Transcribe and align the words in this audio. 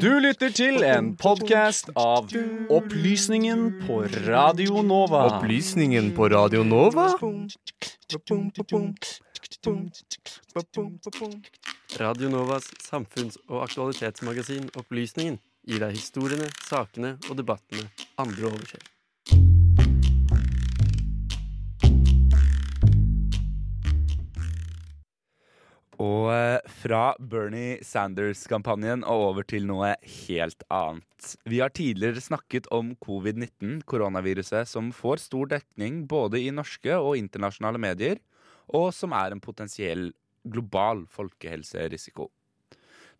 Du 0.00 0.20
lytter 0.20 0.50
til 0.52 0.82
en 0.84 1.16
podkast 1.16 1.88
av 1.96 2.28
Opplysningen 2.68 3.64
på 3.86 4.02
Radio 4.26 4.82
Nova. 4.82 5.22
Opplysningen 5.38 6.12
på 6.16 6.28
Radio 6.28 6.64
Nova? 6.64 7.08
Radio 12.00 12.28
Novas 12.28 12.70
samfunns- 12.90 13.38
og 13.48 13.62
aktualitetsmagasin 13.64 14.68
Opplysningen 14.76 15.38
gir 15.64 15.80
deg 15.80 15.96
historiene, 15.96 16.50
sakene 16.68 17.16
og 17.30 17.38
debattene 17.40 17.88
andre 18.20 18.52
overser. 18.52 18.84
Og 26.02 26.32
eh, 26.34 26.53
fra 26.84 27.14
Bernie 27.16 27.78
Sanders-kampanjen 27.84 29.06
og 29.08 29.30
over 29.30 29.46
til 29.48 29.64
noe 29.68 29.94
helt 30.26 30.64
annet. 30.68 31.30
Vi 31.48 31.62
har 31.62 31.72
tidligere 31.72 32.20
snakket 32.20 32.68
om 32.74 32.92
covid-19, 33.00 33.80
koronaviruset, 33.88 34.68
som 34.68 34.90
får 34.92 35.22
stor 35.24 35.48
dekning 35.54 36.02
både 36.10 36.42
i 36.42 36.52
norske 36.52 36.98
og 36.98 37.16
internasjonale 37.16 37.80
medier, 37.80 38.20
og 38.68 38.90
som 38.96 39.14
er 39.16 39.32
en 39.32 39.40
potensiell 39.44 40.10
global 40.44 41.06
folkehelserisiko. 41.08 42.28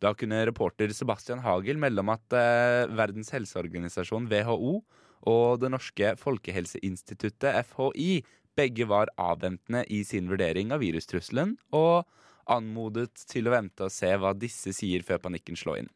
Da 0.03 0.12
kunne 0.19 0.42
reporter 0.45 0.92
Sebastian 0.92 1.41
Hagel 1.41 1.81
melde 1.81 2.03
om 2.05 2.12
at 2.12 2.37
eh, 2.37 2.91
Verdens 2.92 3.33
helseorganisasjon, 3.33 4.28
WHO, 4.28 4.83
og 5.25 5.62
det 5.62 5.70
norske 5.73 6.12
folkehelseinstituttet, 6.20 7.65
FHI, 7.70 8.19
begge 8.55 8.84
var 8.91 9.09
avventende 9.17 9.87
i 9.89 10.03
sin 10.05 10.28
vurdering 10.28 10.75
av 10.75 10.84
virustrusselen, 10.84 11.56
og 11.73 12.05
anmodet 12.51 13.27
til 13.30 13.48
å 13.48 13.55
vente 13.55 13.87
og 13.87 13.93
se 13.93 14.11
hva 14.21 14.33
disse 14.37 14.73
sier 14.77 15.05
før 15.07 15.23
panikken 15.27 15.59
slår 15.59 15.84
inn. 15.84 15.93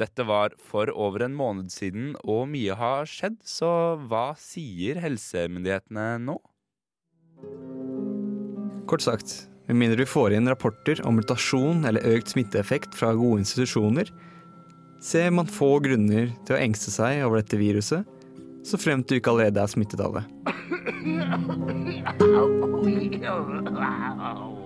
Dette 0.00 0.24
var 0.24 0.54
for 0.56 0.88
over 0.96 1.26
en 1.26 1.34
måned 1.36 1.68
siden, 1.72 2.14
og 2.24 2.48
mye 2.50 2.74
har 2.78 3.08
skjedd, 3.08 3.36
så 3.44 3.98
hva 4.08 4.32
sier 4.40 4.96
helsemyndighetene 5.02 6.16
nå? 6.24 6.38
Kort 8.88 9.04
sagt, 9.04 9.52
med 9.68 9.78
mindre 9.78 10.02
vi 10.02 10.08
får 10.08 10.34
inn 10.36 10.48
rapporter 10.50 11.02
om 11.06 11.20
mutasjon 11.20 11.84
eller 11.88 12.08
økt 12.16 12.32
smitteeffekt 12.32 12.96
fra 12.98 13.12
gode 13.18 13.44
institusjoner, 13.44 14.08
ser 15.02 15.30
man 15.34 15.50
få 15.50 15.76
grunner 15.84 16.32
til 16.46 16.56
å 16.56 16.62
engste 16.62 16.90
seg 16.94 17.22
over 17.26 17.42
dette 17.42 17.60
viruset, 17.60 18.08
så 18.64 18.78
fremt 18.80 19.08
du 19.10 19.18
ikke 19.18 19.30
allerede 19.34 19.60
er 19.60 19.70
smittet 19.70 20.00
av 20.02 20.12
det. 20.18 20.24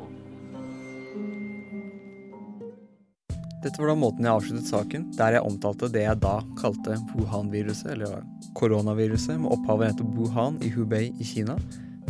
Dette 3.64 3.80
var 3.80 3.88
da 3.88 3.96
måten 3.98 4.26
jeg 4.26 4.36
avsluttet 4.36 4.68
saken, 4.68 5.06
der 5.16 5.38
jeg 5.38 5.46
omtalte 5.48 5.88
det 5.92 6.02
jeg 6.04 6.20
da 6.22 6.34
kalte 6.60 6.98
Wuhan-viruset, 7.16 7.94
eller 7.94 8.20
koronaviruset, 8.58 9.38
med 9.40 9.54
opphavet 9.56 9.94
nettopp 9.94 10.18
Wuhan 10.18 10.58
i 10.62 10.70
Hubei 10.74 11.08
i 11.16 11.26
Kina, 11.26 11.56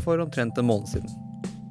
for 0.03 0.21
omtrent 0.23 0.59
en 0.59 0.69
måned 0.69 0.91
siden. 0.91 1.23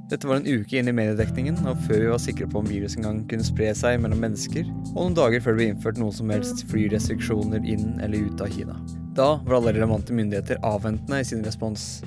Dette 0.10 0.30
var 0.30 0.38
en 0.38 0.48
uke 0.48 0.78
inn 0.78 0.88
i 0.88 0.94
mediedekningen, 0.96 1.58
og 1.66 1.82
før 1.88 2.02
vi 2.04 2.10
var 2.14 2.22
sikre 2.22 2.48
på 2.50 2.62
om 2.62 2.68
viruset 2.70 3.02
engang 3.02 3.24
kunne 3.30 3.46
spre 3.48 3.72
seg 3.76 3.98
mellom 4.04 4.22
mennesker, 4.22 4.70
og 4.94 5.00
noen 5.00 5.18
dager 5.18 5.44
før 5.44 5.56
det 5.56 5.60
ble 5.60 5.68
innført 5.74 6.00
noen 6.02 6.14
som 6.14 6.32
helst 6.34 6.62
flyrestriksjoner 6.70 7.66
inn 7.66 7.98
eller 8.06 8.30
ut 8.30 8.46
av 8.46 8.54
Kina. 8.54 8.78
Da 9.18 9.28
var 9.44 9.58
alle 9.60 9.74
relevante 9.74 10.16
myndigheter 10.16 10.62
avventende 10.66 11.20
i 11.24 11.28
sin 11.28 11.44
respons, 11.46 12.04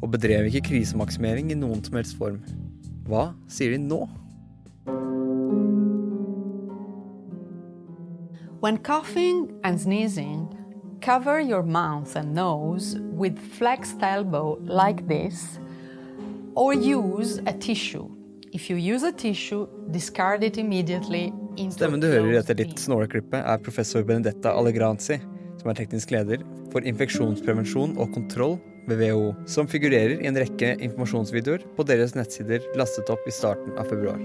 og 0.00 0.14
bedrev 0.14 0.48
ikke 0.48 0.68
krisemaksimering 0.70 1.50
i 1.52 1.58
noen 1.58 1.82
som 1.84 1.98
helst 1.98 2.16
form. 2.18 2.40
Hva 3.10 3.32
sier 3.50 3.74
de 3.74 3.82
nå? 3.82 4.04
When 8.62 8.78
coughing 8.78 9.58
and 9.64 9.80
sneezing, 9.80 10.46
cover 11.00 11.40
your 11.40 11.64
mouth 11.64 12.14
and 12.14 12.32
nose 12.32 12.94
with 13.10 13.36
flexed 13.36 14.00
elbow 14.00 14.56
like 14.62 15.08
this, 15.08 15.58
or 16.54 16.72
use 16.72 17.42
a 17.44 17.52
tissue. 17.52 18.06
If 18.52 18.70
you 18.70 18.76
use 18.76 19.02
a 19.02 19.10
tissue, 19.10 19.66
discard 19.90 20.44
it 20.44 20.58
immediately 20.58 21.32
Stemmen 21.74 21.98
du 21.98 22.06
hører 22.06 22.38
etter 22.38 22.54
litt 22.54 22.78
snoreklippet, 22.78 23.42
er 23.42 23.58
professor 23.66 24.06
Benedetta 24.06 24.54
Allegranzi, 24.54 25.18
som 25.58 25.74
er 25.74 25.80
teknisk 25.82 26.14
leder 26.14 26.46
for 26.70 26.86
infeksjonsprevensjon 26.86 27.98
og 27.98 28.14
kontroll 28.14 28.60
ved 28.86 29.02
WHO, 29.02 29.34
som 29.42 29.66
figurerer 29.66 30.22
i 30.22 30.30
en 30.30 30.38
rekke 30.38 30.76
informasjonsvideoer 30.78 31.66
på 31.74 31.90
deres 31.90 32.14
nettsider 32.14 32.62
lastet 32.78 33.10
opp 33.10 33.26
i 33.26 33.34
starten 33.34 33.74
av 33.74 33.90
februar. 33.90 34.22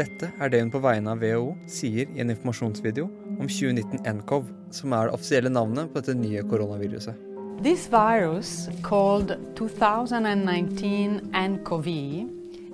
Dette 0.00 0.32
er 0.40 0.48
det 0.48 0.64
hun 0.64 0.72
på 0.72 0.80
vegne 0.80 1.12
av 1.12 1.20
WHO 1.20 1.52
sier 1.68 2.08
i 2.14 2.24
en 2.24 2.32
informasjonsvideo 2.32 3.10
om 3.38 3.48
2019 3.48 4.00
nCoV, 4.18 4.44
som 4.70 4.92
er 4.92 5.08
det 5.08 5.14
offisielle 5.16 5.50
navnet 5.52 5.90
på 5.92 6.00
dette 6.02 6.18
nye 6.18 6.42
koronaviruset. 6.50 7.14
This 7.62 7.88
virus, 7.90 8.68
called 8.82 9.34
2019 9.56 11.32
nCoV, 11.32 11.88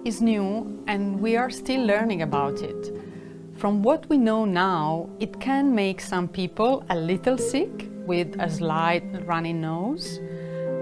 is 0.04 0.20
new 0.20 0.66
and 0.86 1.20
we 1.20 1.36
are 1.36 1.50
still 1.50 1.86
learning 1.86 2.22
about 2.22 2.62
it. 2.62 2.92
From 3.56 3.82
what 3.82 4.08
we 4.10 4.16
know 4.16 4.44
now, 4.44 5.08
it 5.20 5.40
can 5.40 5.74
make 5.74 6.00
some 6.00 6.28
people 6.28 6.84
a 6.90 6.96
little 6.96 7.38
sick 7.38 7.88
with 8.06 8.36
a 8.38 8.50
slight 8.50 9.04
runny 9.26 9.52
nose. 9.52 10.20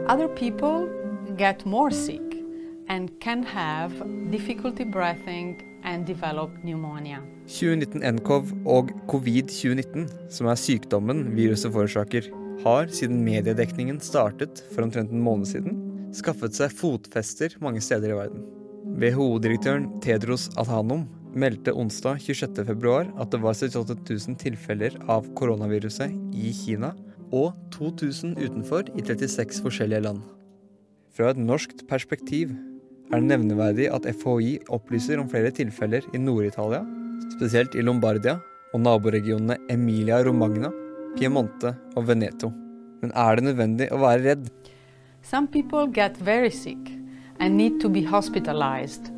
Other 0.08 0.26
people 0.28 0.88
get 1.36 1.64
more 1.64 1.90
sick 1.90 2.31
and 2.88 3.10
can 3.20 3.42
have 3.42 3.92
difficulty 4.30 4.84
breathing 4.84 5.60
and 5.84 6.06
develop 6.06 6.50
pneumonia. 6.62 7.20
2019 7.46 8.02
nCoV 8.16 8.52
og 8.66 8.92
covid-2019, 9.10 10.06
som 10.30 10.48
er 10.50 10.60
sykdommen 10.60 11.24
viruset 11.36 11.72
forårsaker, 11.74 12.28
har 12.62 12.90
siden 12.94 13.22
mediedekningen 13.26 13.98
startet 14.00 14.62
for 14.72 14.86
omtrent 14.86 15.10
en 15.10 15.24
måned 15.24 15.48
siden, 15.50 15.78
skaffet 16.14 16.54
seg 16.54 16.74
fotfester 16.76 17.56
mange 17.64 17.82
steder 17.82 18.12
i 18.12 18.18
verden. 18.18 18.44
WHO-direktøren 19.00 19.88
Tedros 20.04 20.48
Adhanom 20.60 21.06
meldte 21.32 21.72
onsdag 21.72 22.20
26.2 22.20 22.92
at 23.20 23.32
det 23.32 23.40
var 23.42 23.56
78 23.56 23.96
000 24.28 24.38
tilfeller 24.42 24.98
av 25.10 25.26
koronaviruset 25.38 26.12
i 26.36 26.52
Kina 26.54 26.92
og 27.32 27.56
2000 27.72 28.36
utenfor 28.36 28.90
i 28.92 29.04
36 29.06 29.62
forskjellige 29.64 30.04
land. 30.04 30.20
Fra 31.12 31.32
et 31.32 31.40
norskt 31.40 31.86
perspektiv 31.88 32.52
er 33.10 33.20
det 33.20 33.28
nevneverdig 33.28 33.88
at 33.92 34.06
FHI 34.20 34.58
opplyser 34.72 35.20
om 35.20 35.28
flere 35.30 35.50
tilfeller 35.54 36.06
i 36.14 36.20
Nord-Italia, 36.20 36.82
spesielt 37.34 37.74
i 37.74 37.84
Lombardia 37.84 38.38
og 38.72 38.84
naboregionene 38.84 39.58
Emilia-Romagna, 39.72 40.70
Piemonte 41.16 41.74
og 41.96 42.06
Veneto. 42.08 42.52
Men 43.02 43.12
er 43.18 43.36
det 43.36 43.48
nødvendig 43.48 43.90
å 43.92 44.00
være 44.00 44.22
redd? 44.28 44.46
Some 45.22 45.48
people 45.48 45.86
get 45.86 46.16
very 46.16 46.50
sick 46.50 46.78
and 47.38 47.56
need 47.56 47.80
to 47.80 47.88
be 47.88 48.02
hospitalized. 48.02 49.10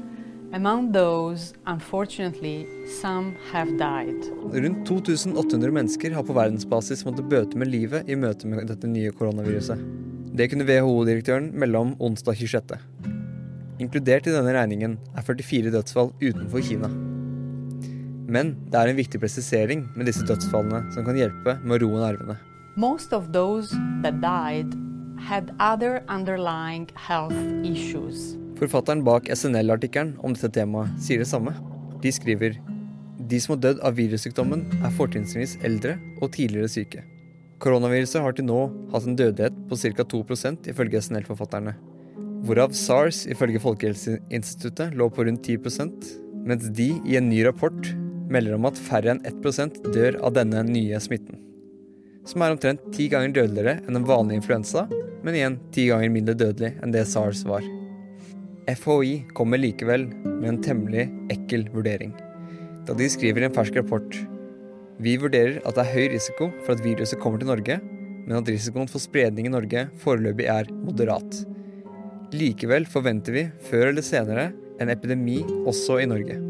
Among 0.55 0.93
those, 0.93 1.53
unfortunately, 1.67 2.67
some 3.00 3.34
have 3.53 3.77
died. 3.77 4.28
Rundt 4.53 4.87
2800 4.87 5.73
mennesker 5.75 6.15
har 6.15 6.23
på 6.23 6.37
verdensbasis 6.37 7.03
måttet 7.06 7.27
bøte 7.31 7.59
med 7.59 7.73
livet 7.73 8.06
i 8.06 8.15
møte 8.15 8.47
med 8.47 8.69
dette 8.71 8.87
nye 8.87 9.11
koronaviruset. 9.19 9.83
Det 10.34 10.49
kunne 10.53 10.67
WHO-direktøren 10.69 11.50
melde 11.59 11.83
om 11.83 11.93
onsdag 11.99 12.39
26. 12.39 13.14
Inkludert 13.83 14.29
i 14.29 14.35
denne 14.35 14.53
regningen 14.55 14.99
er 15.19 15.27
44 15.27 15.73
dødsfall 15.75 16.12
utenfor 16.23 16.62
Kina. 16.62 16.91
Men 18.31 18.55
det 18.71 18.79
er 18.79 18.91
en 18.91 18.99
viktig 18.99 19.21
presisering 19.23 19.85
med 19.97 20.07
disse 20.09 20.25
dødsfallene 20.27 20.85
som 20.95 21.07
kan 21.07 21.19
hjelpe 21.19 21.57
med 21.62 21.77
å 21.77 21.81
roe 21.83 22.03
nervene. 22.05 22.37
Most 22.77 23.12
of 23.12 23.33
those 23.35 23.75
that 24.03 24.21
died 24.23 24.75
had 25.19 25.51
other 25.59 26.03
underlying 26.09 26.89
health 26.95 27.37
issues. 27.67 28.35
Forfatteren 28.59 29.03
bak 29.07 29.27
SNL-artikkelen 29.31 30.15
om 30.23 30.35
dette 30.37 30.53
temaet 30.55 30.95
sier 31.03 31.23
det 31.23 31.31
samme. 31.31 31.55
De 32.03 32.12
skriver 32.15 32.59
de 33.25 33.41
som 33.41 33.55
har 33.55 33.62
dødd 33.62 33.81
av 33.87 33.97
virussykdommen, 33.97 34.67
er 34.85 34.94
fortrinnsvis 34.99 35.56
eldre 35.65 35.97
og 36.21 36.31
tidligere 36.35 36.69
syke. 36.69 37.03
Koronaviruset 37.62 38.21
har 38.21 38.35
til 38.37 38.47
nå 38.47 38.61
hatt 38.93 39.06
en 39.09 39.17
dødelighet 39.17 39.56
på 39.71 39.79
ca. 39.81 40.05
2% 40.12 40.69
ifølge 40.71 41.00
SNL-forfatterne. 41.00 41.75
Hvorav 42.44 42.75
SARS 42.76 43.23
ifølge 43.32 43.61
Folkehelseinstituttet 43.62 44.93
lå 44.99 45.06
på 45.08 45.25
rundt 45.25 45.46
10% 45.49 46.11
mens 46.44 46.67
de 46.76 46.91
i 47.08 47.14
en 47.17 47.31
ny 47.31 47.38
rapport 47.46 47.87
melder 48.29 48.58
om 48.58 48.67
at 48.69 48.76
færre 48.76 49.14
enn 49.14 49.23
1% 49.25 49.79
dør 49.94 50.19
av 50.20 50.35
denne 50.37 50.61
nye 50.69 50.99
smitten. 51.00 51.38
Som 52.29 52.44
er 52.44 52.52
omtrent 52.52 52.82
ti 52.93 53.06
ganger 53.12 53.32
dødeligere 53.38 53.79
enn 53.87 53.96
en 53.96 54.05
vanlig 54.08 54.43
influensa, 54.43 54.85
men 55.25 55.38
igjen 55.38 55.56
ti 55.73 55.87
ganger 55.88 56.12
mindre 56.12 56.37
dødelig 56.43 56.75
enn 56.85 56.93
det 56.93 57.06
SARS 57.08 57.46
var. 57.49 57.64
FHI 58.69 59.17
kommer 59.37 59.61
likevel 59.61 60.06
med 60.26 60.50
en 60.50 60.61
temmelig 60.69 61.08
ekkel 61.32 61.64
vurdering. 61.73 62.12
Da 62.85 62.93
de 62.97 63.08
skriver 63.08 63.40
i 63.40 63.49
en 63.49 63.56
fersk 63.56 63.81
rapport 63.81 64.20
Vi 65.00 65.17
vurderer 65.20 65.62
at 65.64 65.76
det 65.79 65.87
er 65.87 65.94
høy 65.97 66.12
risiko 66.12 66.52
for 66.67 66.76
at 66.76 66.85
viruset 66.85 67.20
kommer 67.25 67.40
til 67.40 67.49
Norge, 67.55 67.81
men 68.29 68.37
at 68.37 68.52
risikoen 68.52 68.88
for 68.88 69.00
spredning 69.00 69.49
i 69.49 69.56
Norge 69.56 69.88
foreløpig 70.05 70.52
er 70.52 70.69
moderat. 70.85 71.44
Likevel 72.35 72.83
forventer 72.91 73.35
vi 73.37 73.43
før 73.69 73.93
eller 73.93 74.03
senere 74.03 74.49
en 74.83 74.91
epidemi 74.91 75.37
også 75.71 76.01
i 76.03 76.07
Norge. 76.11 76.41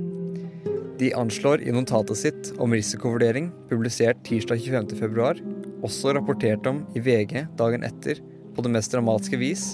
De 0.97 1.11
anslår 1.19 1.65
i 1.67 1.75
notatet 1.75 2.17
sitt 2.17 2.53
om 2.63 2.73
risikovurdering, 2.73 3.51
publisert 3.69 4.23
tirsdag 4.25 4.63
25.2, 4.65 5.43
også 5.85 6.15
rapportert 6.17 6.65
om 6.71 6.85
i 6.97 7.03
VG 7.05 7.43
dagen 7.59 7.85
etter 7.85 8.23
på 8.55 8.65
det 8.65 8.73
mest 8.73 8.95
dramatiske 8.95 9.41
vis, 9.43 9.67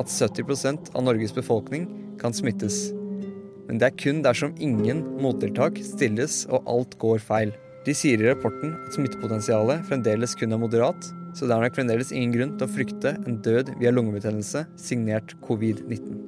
at 0.00 0.10
70% 0.10 0.90
av 0.96 1.06
Norges 1.06 1.34
befolkning 1.36 1.86
kan 2.18 2.34
smittes. 2.34 2.88
Men 3.68 3.78
det 3.78 3.92
er 3.92 4.00
kun 4.02 4.24
dersom 4.24 4.56
ingen 4.58 5.04
mottiltak 5.22 5.78
stilles 5.84 6.42
og 6.50 6.66
alt 6.66 6.98
går 6.98 7.22
feil. 7.22 7.54
De 7.82 7.94
sier 7.98 8.20
i 8.22 8.28
rapporten 8.28 8.76
at 8.76 8.94
smittepotensialet 8.94 9.82
fremdeles 9.88 10.36
kun 10.38 10.54
er 10.54 10.60
moderat, 10.62 11.08
så 11.34 11.48
det 11.48 11.54
er 11.56 11.64
nok 11.64 11.74
fremdeles 11.74 12.12
ingen 12.14 12.34
grunn 12.36 12.52
til 12.54 12.68
å 12.68 12.70
frykte 12.70 13.14
en 13.26 13.40
død 13.42 13.72
via 13.80 13.90
lungebetennelse 13.90 14.62
signert 14.78 15.34
covid-19. 15.42 16.20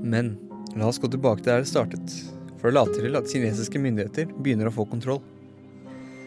Men 0.00 0.32
la 0.78 0.88
oss 0.88 1.00
gå 1.02 1.10
tilbake 1.12 1.44
til 1.44 1.52
der 1.52 1.66
det 1.66 1.68
startet, 1.68 2.14
for 2.56 2.70
det 2.70 2.78
later 2.78 3.04
til 3.04 3.18
at 3.20 3.28
kinesiske 3.28 3.82
myndigheter 3.82 4.32
begynner 4.38 4.70
å 4.70 4.72
få 4.72 4.86
kontroll. 4.88 5.20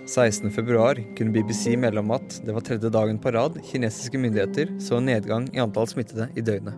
16.2 0.06 1.16
kunne 1.18 1.34
BBC 1.34 1.74
melde 1.81 2.04
om 2.04 2.14
at 2.14 2.38
det 2.46 2.54
var 2.54 2.68
tredje 2.68 2.94
dagen 2.94 3.18
på 3.18 3.34
rad 3.34 3.58
kinesiske 3.66 4.22
myndigheter 4.22 4.70
så 4.78 5.00
en 5.00 5.10
nedgang 5.10 5.50
i 5.56 5.64
antall 5.64 5.90
smittede 5.90 6.30
i 6.38 6.46
døgnet. 6.46 6.78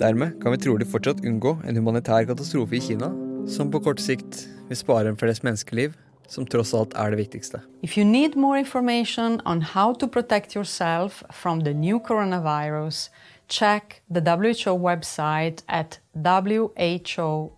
Dermed 0.00 0.40
kan 0.40 0.56
vi 0.56 0.62
trolig 0.64 0.88
fortsatt 0.88 1.20
unngå 1.20 1.58
en 1.68 1.76
humanitær 1.76 2.24
katastrofe 2.32 2.78
i 2.78 2.84
Kina, 2.88 3.12
som 3.44 3.68
på 3.68 3.84
kort 3.84 4.00
sikt 4.00 4.46
vil 4.70 4.80
spare 4.80 5.12
en 5.12 5.20
flest 5.20 5.44
menneskeliv, 5.44 5.92
som 6.28 6.46
tross 6.46 6.74
alt 6.74 6.94
er 6.98 7.10
det 7.14 7.20
viktigste. 7.20 7.62
If 7.82 7.96
you 7.96 8.04
need 8.04 8.36
more 8.36 8.58
information 8.58 9.40
on 9.46 9.60
how 9.74 9.94
to 9.94 10.06
protect 10.06 10.54
yourself 10.56 11.22
from 11.30 11.64
the 11.64 11.74
new 11.74 12.00
coronavirus, 12.00 13.10
check 13.48 14.02
the 14.10 14.20
WHO 14.20 14.76
website 14.76 15.62
at 15.68 16.00
who.int. 16.14 17.50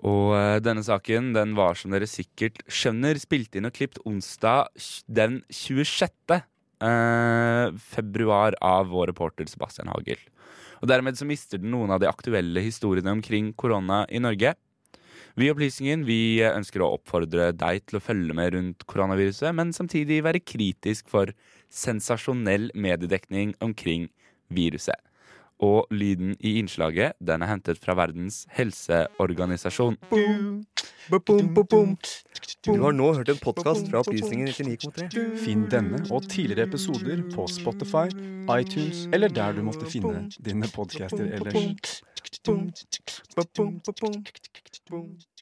Og 0.00 0.32
eh, 0.32 0.58
denne 0.64 0.82
saken 0.84 1.34
den 1.36 1.56
var, 1.58 1.76
som 1.76 1.92
dere 1.92 2.08
sikkert 2.08 2.62
skjønner, 2.72 3.18
spilt 3.20 3.56
inn 3.58 3.68
og 3.68 3.74
klippet 3.76 4.00
onsdag 4.08 4.70
den 5.12 5.42
26. 5.52 6.40
eh, 6.80 7.66
februar 7.92 8.56
av 8.64 8.88
vår 8.94 9.10
reporter 9.12 9.48
Sebastian 9.50 9.92
Hagel. 9.92 10.20
Og 10.80 10.88
Dermed 10.88 11.18
så 11.18 11.28
mister 11.28 11.60
den 11.60 11.74
noen 11.74 11.92
av 11.92 12.00
de 12.00 12.08
aktuelle 12.08 12.62
historiene 12.64 13.12
omkring 13.12 13.52
korona 13.52 14.06
i 14.08 14.22
Norge. 14.22 14.54
Vi 15.38 15.50
Opplysningen 15.52 16.02
vi 16.08 16.40
ønsker 16.42 16.82
å 16.82 16.94
oppfordre 16.96 17.50
deg 17.54 17.84
til 17.86 18.00
å 18.00 18.02
følge 18.02 18.34
med 18.36 18.54
rundt 18.56 18.86
koronaviruset, 18.90 19.52
men 19.54 19.74
samtidig 19.76 20.22
være 20.26 20.42
kritisk 20.42 21.10
for 21.12 21.30
sensasjonell 21.70 22.70
mediedekning 22.74 23.54
omkring 23.62 24.08
viruset. 24.50 24.98
Og 25.60 25.86
lyden 25.90 26.36
i 26.40 26.56
innslaget 26.58 27.12
den 27.20 27.42
er 27.42 27.50
hentet 27.50 27.78
fra 27.78 27.94
Verdens 27.98 28.46
helseorganisasjon. 28.56 29.98
Du 32.64 32.82
har 32.82 32.92
nå 32.92 33.12
hørt 33.16 33.28
en 33.28 33.40
podkast 33.42 33.90
fra 33.90 34.00
Opplysningen 34.00 34.48
99,3. 34.48 35.24
Finn 35.44 35.66
denne 35.72 36.00
og 36.10 36.28
tidligere 36.28 36.68
episoder 36.68 37.22
på 37.34 37.46
Spotify, 37.48 38.08
iTunes 38.56 39.06
eller 39.12 39.28
der 39.28 39.52
du 39.56 39.62
måtte 39.66 39.90
finne 39.90 40.28
dine 40.44 40.68
podcaster 40.72 41.24
ellers. 41.28 42.02